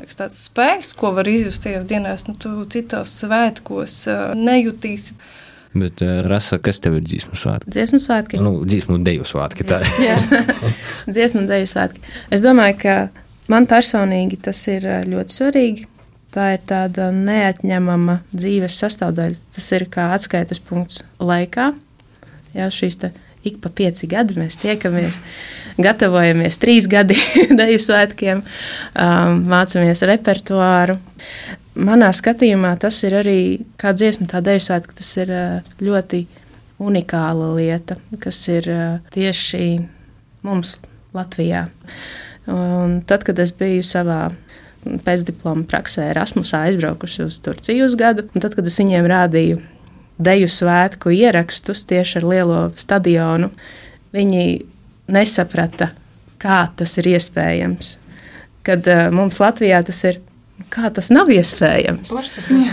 [0.00, 3.96] liekas, tāds spēks, ko var izjust tajās dienās, nu, tu citos svētkos
[4.38, 5.16] nejutīsi.
[5.72, 7.70] Bet, Rasa, kas tev ir dziesmu svētki?
[7.72, 8.40] Dziesmu svētki.
[8.44, 9.64] Nu, dziesmu deju svētki.
[11.08, 12.04] dziesmu deju svētki.
[12.32, 12.96] Es domāju, ka
[13.52, 15.88] man personīgi tas ir ļoti svarīgi.
[16.32, 19.40] Tā ir tāda neatņemama dzīves sastāvdaļa.
[19.52, 21.72] Tas ir kā atskaites punkts laikā.
[22.56, 23.00] Jā, šīs
[23.46, 25.18] ik pa pieci gadi mēs tiekamies,
[25.82, 27.16] gatavojamies trīs gadi
[27.60, 30.98] deju svētkiem, um, mācāmies repertuāru.
[31.72, 33.40] Manā skatījumā tas ir arī
[33.80, 36.26] kā dziesma, tā deju svētki, tas ir uh, ļoti
[36.82, 39.66] unikāla lieta, kas ir uh, tieši
[40.46, 40.78] mums
[41.12, 41.66] Latvijā.
[42.50, 44.24] Un tad, kad es biju savā
[44.82, 49.60] pēcdiploma praksē Erasmusā aizbraukusi uz Turciju uz gadu, tad, kad es viņiem rādīju
[50.24, 53.50] deju svētku ierakstus tieši ar lielo stadionu,
[54.14, 54.44] viņi
[55.12, 55.92] nesaprata,
[56.42, 57.96] kā tas ir iespējams.
[58.66, 60.22] Kad uh, mums Latvijā tas ir.
[60.70, 62.12] Kā tas nav iespējams?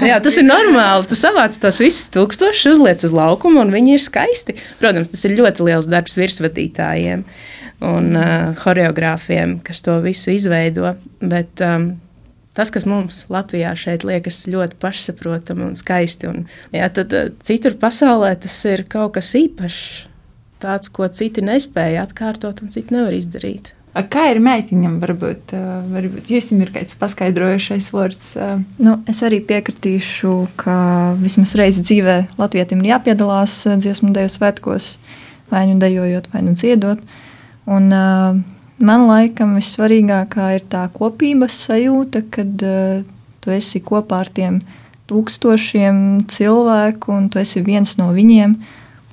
[0.05, 1.07] Jā, tas ir normāli.
[1.09, 4.53] Tu savāc tos visus tūkstošus, uzliec uz laukuma, un viņi ir skaisti.
[4.79, 7.23] Protams, tas ir ļoti liels darbs virsvadītājiem
[7.89, 10.93] un uh, choreogrāfiem, kas to visu izveido.
[11.23, 11.89] Bet um,
[12.57, 16.29] tas, kas mums Latvijā šeit liekas ļoti pašsaprotami un skaisti.
[16.29, 19.81] Un, jā, tad eh, citur pasaulē tas ir kaut kas īpašs,
[20.63, 23.73] tāds, ko citi nespēja atkārtot un citi nevar izdarīt.
[23.89, 28.35] Kā ir meitiņam, varbūt, eh, varbūt jums ir kāds paskaidrojušais vārds?
[28.38, 28.59] Eh?
[28.77, 34.93] Nu, es arī piekritīšu, ka vismaz reizi dzīvē Latvijam ir jāpiedalās dziesmu deju svētkos,
[35.49, 37.01] vai nu dejojot, vai nu dziedot.
[37.69, 43.01] Un, uh, Man laikam vissvarīgākā ir tā kopības sajūta, kad uh,
[43.43, 44.61] tu esi kopā ar tiem
[45.09, 48.55] tūkstošiem cilvēku, un tu esi viens no viņiem.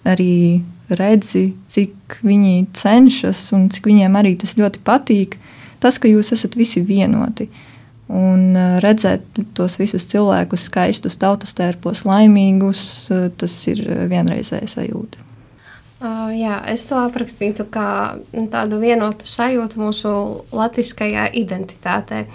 [0.06, 5.34] Arī redzi, cik viņi cenšas un cik viņiem arī tas ļoti patīk.
[5.82, 7.50] Tas, ka jūs esat visi vienoti.
[8.06, 9.26] Un uh, redzēt
[9.58, 13.82] tos visus cilvēkus, skaistus, tautas tērpos, laimīgus, uh, tas ir
[14.14, 15.25] vienreizēja sajūta.
[16.06, 17.88] Uh, jā, es to aprakstītu kā
[18.52, 20.10] tādu vienotu sajūtu mūsu
[20.54, 22.26] latviskajā identitātē.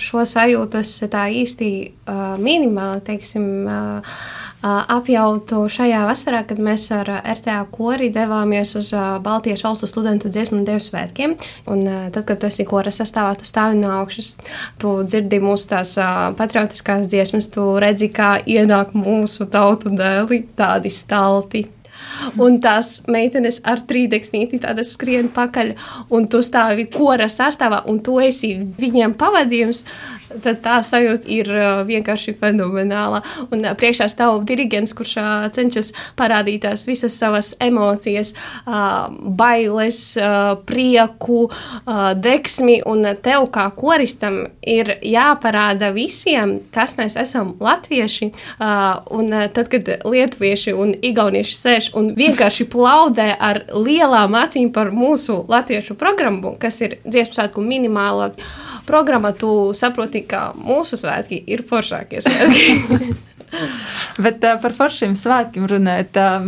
[0.00, 4.16] Šo sajūtu es tā īsti uh, minimāli, teiksim, uh,
[4.64, 8.90] apjautu šajā vasarā, kad mēs ar RTA kori devāmies uz
[9.24, 11.34] Baltijas valstu studentu dziesmu un devu svētkiem.
[11.68, 14.34] Un tad, kad tu esi kora sastāvā, tu stāvi no augšas,
[14.80, 15.94] tu dzirdi mūsu tās
[16.38, 21.66] patriotiskās dziesmas, tu redzi, kā ienāk mūsu tautu dēli, tādi stalti,
[22.40, 25.74] un tās meitenes ar trīdeksnīti tādas skrien pakaļ,
[26.14, 29.84] un tu stāvi kora sastāvā, un tu esi viņiem pavadījums,
[30.42, 31.50] tad tā sajūta ir
[31.88, 33.22] vienkārši fenomenāla.
[33.54, 35.14] Un priekšā stāv diriģents, kurš
[35.56, 40.00] cenšas parādīt tās visas savas emocijas, bailes,
[40.66, 41.40] prieku,
[42.24, 48.30] deksmi, un tev kā koristam ir jāparāda visiem, kas mēs esam latvieši,
[49.14, 55.42] un tad, kad lietuvieši un igaunieši sēž un vienkārši plaudē ar lielām acīm par mūsu
[55.50, 58.32] latviešu programmu, kas ir dziesmu svētku minimāla
[58.88, 59.32] programma.
[59.34, 63.14] Tu saproti, ka mūsu svētki ir foršākie svētki.
[64.24, 66.46] Bet uh, par foršiem svētkiem runājot, uh,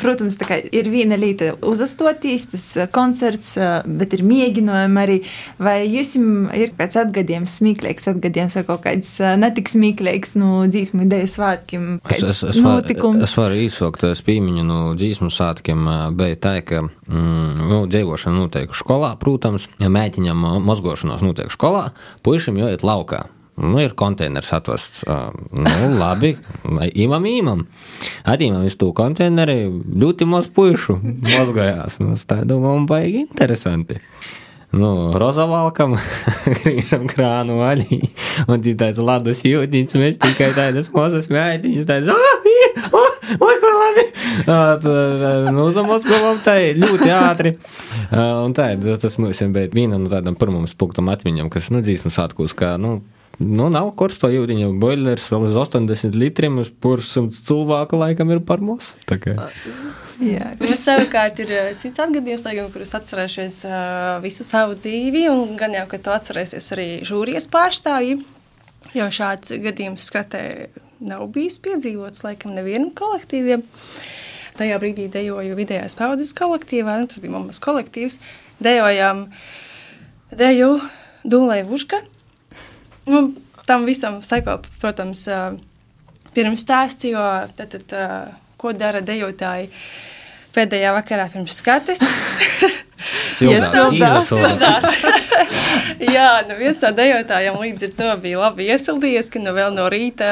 [0.00, 0.38] protams,
[0.72, 5.18] ir viena lieta uzastoties, tas koncerts, uh, bet ir mēģinājumi arī.
[5.62, 6.14] Vai jums
[6.56, 11.86] ir kāds atgadījums, smieklīgs atgadījums vai kaut kāds netik smieklīgs no nu, dzīsmu ideju svētkiem?
[12.12, 15.86] Es, es, es, var, es varu īsākt spīmiņu no dzīsmu svētkiem,
[16.18, 21.88] bet tā, ka mm, nu, dzīvošana notiek skolā, protams, ja mēģinām mazgošanos notiek skolā,
[22.26, 23.26] puišiem jāiet laukā.
[23.56, 25.04] Nu, ir konteiners atvests.
[25.52, 26.34] Nu, labi,
[26.92, 27.62] imam, imam.
[28.28, 29.62] Atņemam visu to konteineri,
[29.96, 31.96] ļoti maz puišu mazgājās.
[32.02, 34.00] Mums tā domā, baigi interesanti.
[34.76, 35.94] Nu, rozavalkam,
[36.58, 38.00] grīžam krānu vaļī,
[38.50, 42.48] un tī tāds ladus jūtīts, mēs tikai tādas mazas mētiņas, tādas, oh,
[42.90, 44.06] oh, oi, kur labi!
[45.54, 47.54] Nu, uzamoskulam tā ļoti ātri.
[48.12, 52.52] Un tā, tas mums bija viena no tādām pirmām punktam atmiņām, kas, nu, dzīsmu sātkos,
[52.58, 52.98] kā, nu,
[53.36, 58.62] Nu, nav korsto jūdiņu boilers, vēl uz 80 litriem, uz pursumts cilvēku laikam ir par
[58.64, 58.94] mums.
[60.24, 63.76] Jā, kurš savukārt ir cits atgadījums, laikam, kurus atcerēšies uh,
[64.24, 68.22] visu savu dzīvi, un gan jau, ka tu atcerēsies arī žūrijas pārstāvji,
[68.96, 70.42] jo šāds gadījums skatē
[71.04, 73.66] nav bijis piedzīvots, laikam, nevienam kolektīviem.
[74.56, 78.22] Tajā brīdī dejoju vidējās paudzes kolektīvā, nu, tas bija mammas kolektīvs,
[78.64, 79.26] dejojām
[80.32, 80.78] deju
[81.28, 82.00] Dulē Vuška,
[83.10, 83.22] nu,
[83.66, 85.26] tam visam seko, protams,
[86.36, 87.22] pirms stāsts, jo
[87.58, 89.70] tad, tad, ko dara dejotāji
[90.56, 92.00] pēdējā vakarā pirms skates.
[93.36, 94.94] Sildās, sildās.
[96.14, 99.84] Jā, nu viens no dejotājiem līdz ar to bija labi iesildījies, ka nu vēl no
[99.92, 100.28] rīta,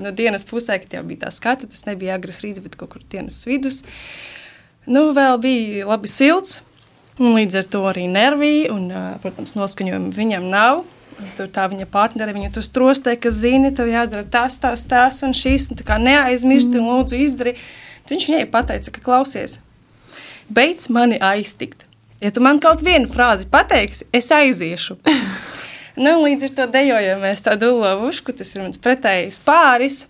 [0.00, 3.04] no dienas pusē, kad jau bija tā skata, tas nebija agras rīts, bet kaut kur
[3.12, 3.82] dienas vidus.
[4.88, 6.62] Nu, vēl bija labi silts,
[7.20, 8.88] un līdz ar to arī nervī, un,
[9.22, 10.84] protams, noskaņojumi viņam nav.
[11.16, 15.32] Tur tā viņa partneri viņu tur strostē, ka zini, tev jādara tas, tas, tas un
[15.36, 17.54] šis, un tā kā neaizmirsti, un lūdzu izdari.
[18.04, 19.58] Tad viņš viņai pateica, ka klausies,
[20.52, 21.86] beidz mani aiztikt.
[22.20, 24.98] Ja tu man kaut vienu frāzi pateiksi, es aiziešu.
[26.04, 30.02] nu, līdz ar to dejojamies tādu ulovušku, tas ir mans pretējs pāris,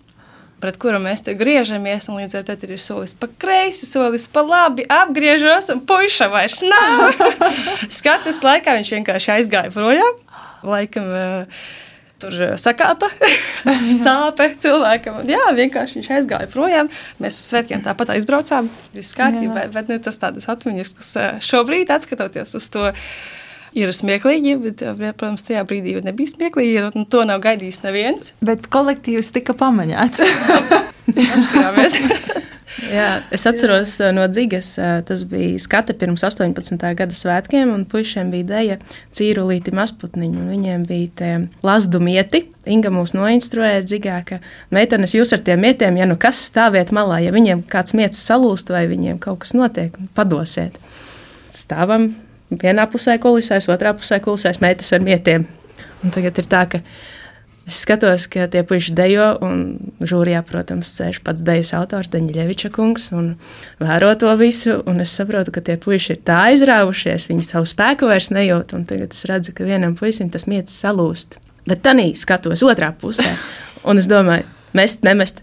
[0.63, 4.43] pret kuru mēs te griežamies, un līdz ar to ir solis pa kreisi, solis pa
[4.43, 7.27] labi, apgriežos, un puiša vairs nav.
[7.99, 10.26] Skatas laikā viņš vienkārši aizgāja projām
[10.65, 11.11] laikam
[12.23, 13.11] tur sakāpa,
[14.07, 15.21] sāpe cilvēkam.
[15.21, 16.89] Un, jā, vienkārši viņš aizgāja projām.
[17.21, 18.71] Mēs uz svētkiem tāpat aizbraucām.
[18.97, 21.13] Viss kārtībā, bet nu, tas tādas atmiņas, kas
[21.45, 22.89] šobrīd, skatoties uz to,
[23.77, 24.85] ir smieklīgi, bet,
[25.21, 28.33] protams, tajā brīdī nebija smieklīgi, to nav gaidījis neviens.
[28.45, 30.25] Bet kolektīvs tika pamanīts.
[31.13, 32.01] Atšķirāmies.
[32.77, 36.77] Jā, es atceros eh, no dzigas, eh, tas bija skata pirms 18.
[36.99, 38.77] gada svētkiem, un puišiem bija dēja
[39.17, 41.33] cīrulīti mazputniņu, viņiem bija tie
[41.65, 42.45] lazdu mieti.
[42.69, 44.41] Inga mūs noinstruēja dzigā, ka
[44.75, 48.73] meitenes jūs ar tiem mietiem, ja nu kas stāviet malā, ja viņiem kāds mietis salūst
[48.75, 50.77] vai viņiem kaut kas notiek, padosiet.
[51.55, 52.11] Stāvam
[52.51, 55.47] vienā pusē kulisēs, otrā pusē kulisēs meitas ar mietiem.
[56.05, 56.83] Un tagad ir tā, ka
[57.67, 59.63] Es skatos, ka tie puiši dejo, un
[59.99, 63.33] žūrijā, protams, sēž pats dejas autors Deņģeviča kungs un
[63.83, 64.77] vēro to visu.
[65.03, 69.19] Es saprotu, ka tie puiši ir tā aizrāvušies, viņi savu spēku vairs nejūt, un tagad
[69.19, 71.41] es redzu, ka vienam puisim tas mietis salūst.
[71.67, 73.35] Bet tā nī skatos otrā pusē,
[73.83, 74.47] un es domāju,
[74.79, 75.43] mest, nemest.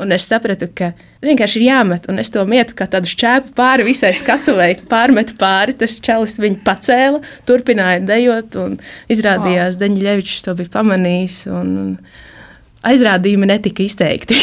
[0.00, 0.92] Un es sapratu, ka
[1.24, 5.76] vienkārši ir jāmet, un es to mietu kā tādu šķēpu pāri visai skatuvei, pārmetu pāri.
[5.80, 8.78] Tas čalis viņu pacēla, turpināja dejot, un
[9.12, 9.82] izrādījās, wow.
[9.84, 11.42] Deņģeļevičs to bija pamanījis.
[11.52, 11.94] Un, un,
[12.86, 14.36] aizrādījumi netika izteikti.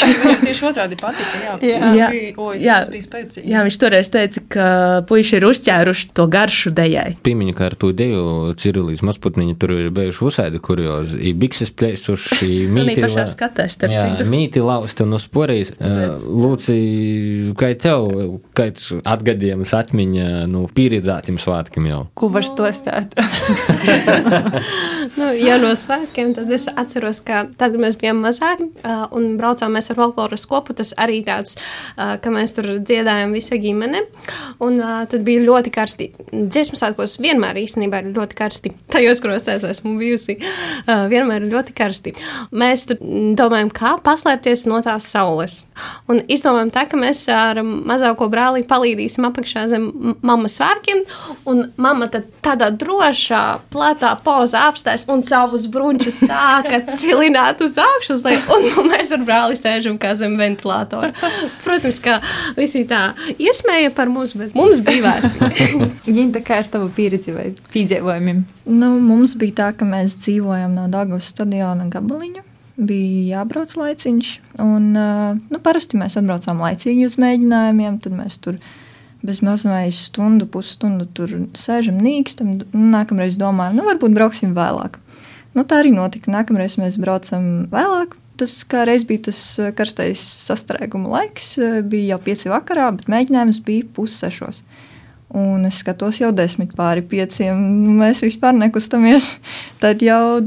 [0.43, 1.39] Tieši otrādi patika.
[1.41, 3.45] Jā, jā, jā, bija, oj, jā, bija spēcīgi.
[3.49, 4.67] Jā, viņš toreiz teica, ka
[5.09, 7.15] puiši ir uzķēruši to garšu dejai.
[7.25, 11.17] Piemiņu, kā ar to deju Cirilīs mazputniņu, tur ir bijuši uzsēdi kuriozi.
[11.17, 12.99] I bikses plēsuši, mīti.
[13.05, 14.29] pašā skatēs, starp citu.
[14.29, 15.73] Mīti lausti un uz porijas.
[16.27, 16.77] Lūci,
[17.57, 22.03] kā tev, kāds atgadījums atmiņa, nu, pieredzētiem svētkiem jau?
[22.17, 23.17] Ko var stostāt?
[25.19, 28.69] nu, ja no svētkiem, tad es atceros, ka tad mēs bijām mazāki
[29.15, 30.75] un braucām mēs ar folkloras kopu.
[30.77, 31.57] Tas arī tāds,
[31.95, 34.03] ka mēs tur dziedājām visa ģimene.
[34.63, 36.09] Un tad bija ļoti karsti.
[36.31, 38.73] Dziesmu svētkos vienmēr īstenībā ir ļoti karsti.
[38.93, 40.37] Tajos krostēs esmu bijusi.
[40.87, 42.15] Vienmēr ir ļoti karsti.
[42.57, 42.87] Mēs
[43.37, 45.61] domājam, kā paslēpties no tās saules.
[46.11, 49.89] Un izdomājam tā, ka mēs ar mazāko brāli palīdīsim apakšā zem
[50.25, 51.03] mammas svārkiem.
[51.49, 58.16] Un mamma tad tādā drošā, platā pozā apstājas un savus brunčus sāka cilināt uz augšu
[58.17, 61.13] uz leju, un nu, mēs ar brāli sēžam kā zem ventilatora.
[61.63, 62.17] Protams, kā
[62.57, 65.51] visi tā iesmēja par mums, bet mums bija vēsi.
[66.17, 68.43] Ginta, kā ar tavu pieredzi vai piedzīvojumiem?
[68.73, 72.43] Nu, mums bija tā, ka mēs dzīvojam no Dāngas stadiona gabaliņa.
[72.77, 77.97] Bija jābrauc laiciņš, un nu, parasti mēs atbraucām laicīgi uz mēģinājumiem.
[78.03, 78.59] Tad mēs tur
[79.25, 82.59] bez mazliet stundu, pusstundu tur sēžam, nīkstam.
[82.77, 84.99] Nākamreiz domājam, nu, varbūt brauksim vēlāk.
[85.57, 86.29] Nu, tā arī notika.
[86.29, 88.13] Nākamreiz mēs braucam vēlāk.
[88.37, 89.39] Tas kā reiz bija tas
[89.73, 91.55] karstais sastrēguma laiks,
[91.89, 94.61] bija jau pieci vakarā, bet mēģinājums bija pussešos.
[95.33, 97.57] Un es skatos jau desmit pāri pieciem.
[97.97, 99.33] Mēs vispār nekustamies.
[99.81, 100.43] Tad jau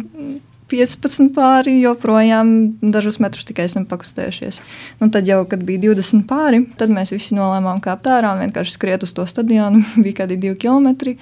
[0.70, 2.54] 15 pāri, joprojām
[2.94, 4.60] dažus metrus tikai esam pakustējušies.
[5.02, 8.76] Nu, tad jau, kad bija 20 pāri, tad mēs visi nolēmām kāpt ārā un vienkārši
[8.76, 9.82] skriet uz to stadionu.
[10.04, 11.16] bija kādi divi kilometri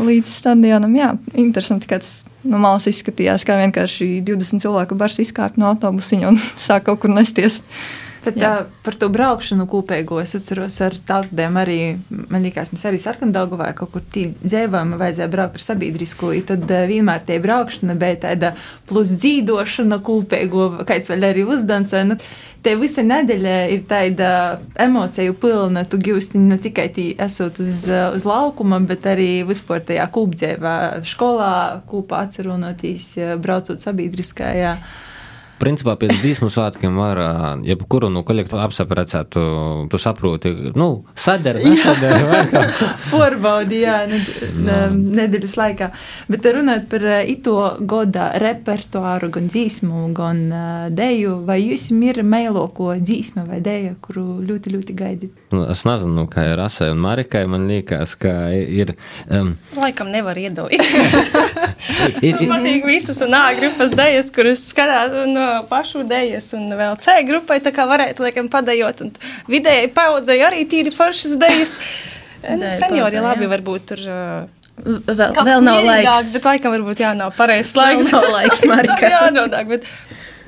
[0.00, 0.94] līdz stadionam.
[0.96, 6.32] Jā, interesanti, ka tas no malas izskatījās, kā vienkārši 20 cilvēku bars izkāpa no autobusiņa
[6.32, 7.60] un sāk kaut kur nesties.
[8.22, 8.50] Bet, tā,
[8.86, 11.78] par to braukšanu kopējo es atceros ar tādiem arī,
[12.30, 17.26] man liekas, mēs arī sarkandaugu vai kaut kur dzīvojam, vajadzēja braukt ar sabiedrisko, tad vienmēr
[17.26, 18.54] tie braukšana bija tāda
[18.86, 21.94] plus dzīdošana kopējo, kāds vēl arī uzdans.
[22.06, 22.18] Nu,
[22.62, 24.26] Te visa nedēļa ir tāda
[24.78, 25.82] emociju pilna.
[25.82, 30.76] Tu gūsti ne tikai tī, esot uz, uz laukuma, bet arī vispār tajā kūpdzēvā,
[31.10, 31.54] skolā,
[31.90, 33.08] kopā atceroties,
[33.42, 34.60] braucot sabiedriskajā.
[34.62, 34.76] Ja
[35.60, 37.20] principā pēc dziesmu svētkiem var
[37.66, 39.42] jebkuru nu, kolektīvu apsaprecēt, tu,
[39.90, 42.64] tu saproti, nu, sadara, nesadara.
[43.10, 44.30] Porbaudi, jā, ned,
[44.66, 44.78] no.
[45.20, 45.90] nedēļas laikā.
[46.32, 50.42] Bet runājot par ito goda repertuāru, gan dzīsmu, gan
[50.94, 55.41] deju, vai jūs ir meiloko dzīsme vai deja, kuru ļoti, ļoti gaidīt?
[55.52, 58.94] Nu, es nezinu, kā ir Asai un Marikai, man liekas, ka ir.
[59.28, 60.80] Um, Laikam nevar iedalīt.
[62.26, 66.96] ir, ir, patīk visas un A grupas dejas, kuras skatās no pašu dēļas, un vēl
[67.02, 69.12] C grupai tā kā varētu, laikam, padējot, un
[69.52, 71.76] vidēji paudzei arī tīri foršas dēļas.
[72.42, 73.52] Nu, seniori labi jā.
[73.52, 74.02] varbūt tur.
[74.82, 76.32] Vēl, vēl nav laiks.
[76.34, 78.10] Bet laikam varbūt jā, nav pareizs laiks.
[78.14, 79.10] Nav laiks, Marika.
[79.14, 79.86] jā, nodāk, bet.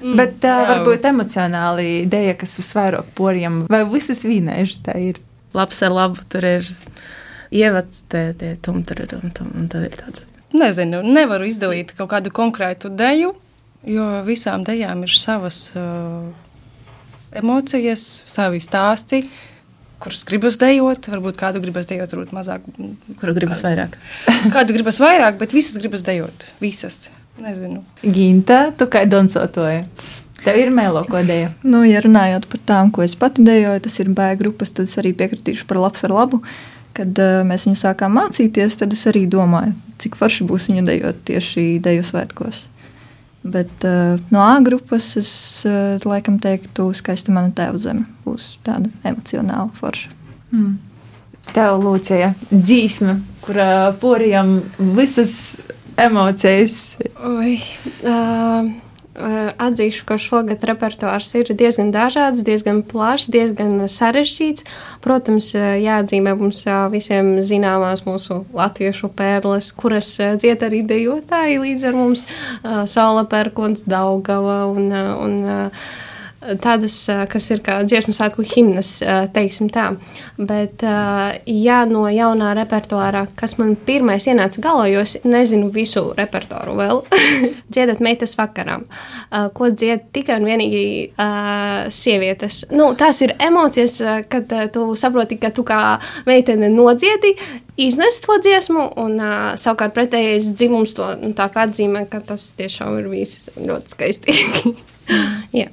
[0.00, 0.66] Mm, bet uh, nav.
[0.72, 5.22] varbūt emocionāli dēļa, kas visvairāk poriem, vai visas vīnēži tā ir?
[5.54, 6.68] Labs ar labu, tur ir
[7.54, 10.26] ievads, tie, tie tum, tur ir, un, tum, un tad ir tāds.
[10.54, 13.32] Nezinu, nevaru izdalīt kaut kādu konkrētu deju,
[13.86, 16.30] jo visām dejām ir savas uh,
[17.34, 19.24] emocijas, savi stāsti.
[20.02, 22.64] Kurus gribas dejot, varbūt kādu gribas dejot, varbūt mazāk.
[23.20, 23.96] Kuru gribas vairāk?
[24.54, 26.46] kādu gribas vairāk, bet visas gribas dejot.
[26.62, 27.06] Visas.
[27.42, 27.82] Nezinu.
[28.02, 29.86] Ginta, tu kā donsotoja?
[30.44, 31.48] Tev ir mēloko dēļa.
[31.66, 34.98] Nu, ja runājot par tām, ko es pati dejoju, tas ir bērnu grupas, tad es
[35.00, 36.42] arī piekritīšu par labs ar labu.
[36.94, 39.72] Kad uh, mēs viņu sākām mācīties, tad es arī domāju,
[40.04, 42.60] cik forši būs viņu dejot tieši deju svētkos.
[43.44, 45.32] Bet uh, no A grupas es
[45.66, 50.12] uh, laikam teiktu, skaista mana tēva zeme būs tāda emocionāla forša.
[50.54, 50.76] Mm.
[51.52, 55.34] Tev, Lūcija, dzīsme, kurā porijam visas
[55.96, 56.96] emocijas.
[57.24, 57.58] Oi,
[58.04, 58.72] uh,
[59.14, 64.66] Atzīšu, ka šogad repertuārs ir diezgan dažāds, diezgan plašs, diezgan sarežģīts.
[65.04, 72.26] Protams, jāatzīmē mums visiem zināmās mūsu latviešu pērles, kuras dzied arī dejotāji līdz ar mums
[72.90, 75.38] Saula Pērkons, Daugava un, un
[76.62, 76.96] tādas,
[77.30, 78.96] kas ir kā dziesmu svētku himnas,
[79.34, 79.90] teiksim tā.
[80.36, 80.84] Bet,
[81.46, 87.02] ja no jaunā repertuāra, kas man pirmais ienāca galvā, jo es nezinu visu repertuāru vēl,
[87.72, 88.86] dziedat meitas vakarām,
[89.56, 90.84] ko dzied tikai un vienīgi
[91.94, 92.64] sievietes.
[92.74, 95.82] Nu, tās ir emocijas, kad tu saproti, ka tu kā
[96.28, 97.34] meitene nodziedi,
[97.76, 102.52] iznes to dziesmu, un uh, savukārt pretējais dzimums to nu, tā kā atzīmē, ka tas
[102.58, 104.36] tiešām ir bijis ļoti skaisti.
[105.58, 105.72] yeah.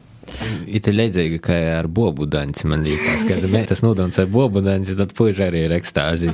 [0.71, 2.67] Ir līdzīgi kā ar bobu daņu.
[2.71, 3.37] Man liekas, ka
[3.69, 6.31] tas nodons ar bobu daņu, tad puiši arī ir ekstāzi.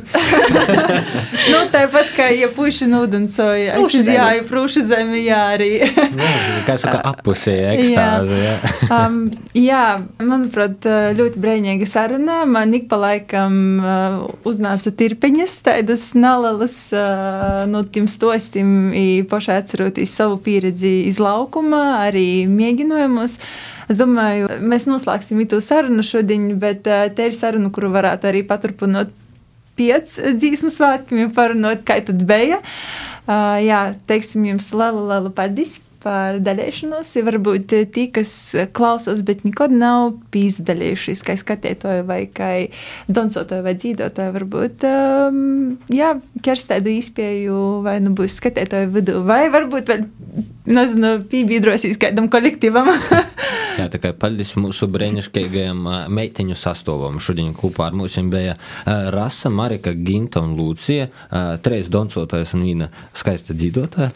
[1.51, 5.69] nu, tāpat kā ja puiši nodancoja, es izjāju prūšu zemi, jā, arī.
[6.67, 8.39] kā saka, apusēja ekstāzi.
[8.41, 8.55] Jā.
[8.97, 9.19] um,
[9.57, 9.83] jā,
[10.21, 12.41] manuprāt, ļoti brīnīga saruna.
[12.49, 18.75] Man ik pa laikam uh, uznāca tirpeņas, tādas nalalas uh, no tiem stostiem,
[19.29, 23.39] pašai atceroties savu pieredzi iz laukuma, arī mēģinājumus.
[23.87, 28.43] Es domāju, mēs noslēgsim to sarunu šodien, bet uh, te ir saruna, kuru varētu arī
[28.47, 29.13] paturpināt
[29.77, 32.59] piec dzīsmu svētkiem, parunot, kā tad bija.
[33.27, 37.11] Uh, jā, teiksim jums lielu, lielu paldies par dalīšanos.
[37.17, 38.31] Ir varbūt tie, kas
[38.75, 42.51] klausās, bet nekad nav pīzdalījušies, kā skatītāji vai kā
[43.07, 44.35] dancotāji vai dzīvotāji.
[44.37, 45.41] Varbūt, um,
[45.93, 46.13] jā,
[46.45, 47.57] ķers tādu īspēju,
[47.87, 50.07] vai nu būs skatītāju vidū, vai varbūt vēl
[50.67, 52.89] nezinu, piebiedrosīs kādam kolektīvam.
[53.77, 57.19] Jā, tā kā paldies mūsu brīnišķīgajam meiteņu sastāvam.
[57.21, 58.55] Šodien kopā ar mums bija
[59.13, 61.07] Rasa, Marika, Ginta un Lūcija.
[61.63, 64.09] Trīs doncotājas un viena skaista dzīvotāja.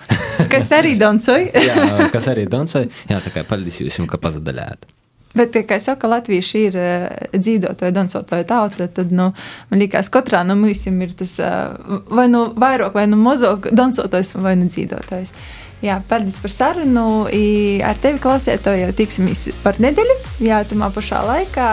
[0.52, 1.52] kas arī doncoja.
[1.76, 2.90] Jā, kas arī doncoja.
[3.10, 4.90] Jā, tā kā paldies jums, ka pazadaļāt.
[5.32, 8.88] Bet, kā jau saka, Latvieši ir uh, dzīvotāji, dancotāji tauta.
[8.92, 9.30] Tad, nu,
[9.70, 11.72] man liekas, katrā no mums ir tas uh,
[12.12, 15.32] vai nu vairāk, vai nu mazāk dancotājs, vai nu dzīvotājs.
[15.82, 17.06] Jā, paldies par sarunu.
[17.86, 20.18] Ar tevi klausētāji jau tiksimies par nedēļu.
[20.46, 21.70] Jā, tumā pašā laikā.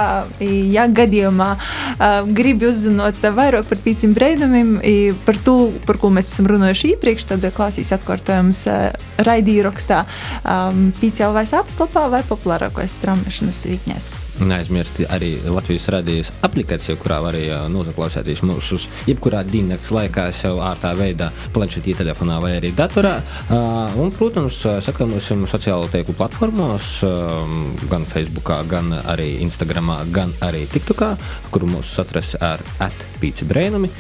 [0.73, 4.79] Ja gadījumā uh, gribi uzzināt vairāk par pīcim breidumiem,
[5.27, 8.89] par to, par ko mēs esam runājuši iepriekš, tad klausīs atkārtojums uh,
[9.29, 9.59] raidījumā
[9.99, 14.11] um, pīcēlvai sāpslapā vai populārākais straumēšanas vītņēs.
[14.39, 18.79] Neaizmirst arī Latvijas radijas aplikāciju, kurā var arī noklausīties mūsu
[19.09, 23.17] jebkurā diennakts laikā, jau ārtā veidā, planšetī, telefonā vai arī datorā.
[23.99, 27.01] Un, protams, sekojam mums sociālo teiku platformās,
[27.91, 31.11] gan Facebook, gan arī Instagram, gan arī TikTokā,
[31.51, 33.91] kur mūs atrast ar atpīci brēnumi.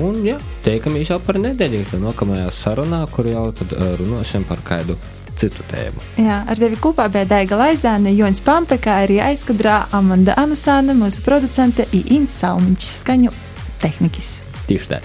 [0.00, 4.96] Un, jā, teikamies jau par nedēļu, nākamajā sarunā, kur jau tad runāsim par kādu
[5.38, 6.02] citu tēmu.
[6.20, 11.22] Jā, ar tevi kopā bija Daiga Laizāne, Joņš Pampe, kā arī aizkadrā Amanda Anusāne, mūsu
[11.26, 13.34] producente Inns Salmiņš, skaņu
[13.82, 14.38] tehnikas.
[14.68, 15.02] Tieši tā.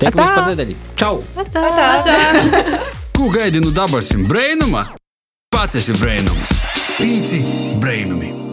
[0.00, 0.78] Tiekamies par nedēļu.
[1.00, 1.20] Čau!
[1.40, 1.66] Atā.
[1.70, 1.90] Atā.
[2.00, 2.80] Atā.
[3.16, 4.90] Ko gaidi no dabasim brēnuma?
[5.52, 6.52] Pats esi brēnums.
[6.98, 7.40] Pīci
[7.80, 8.45] brēnumi!